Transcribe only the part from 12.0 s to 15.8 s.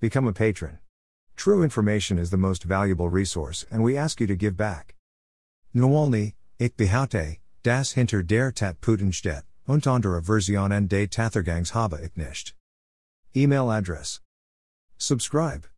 ich nicht. Email address. Subscribe.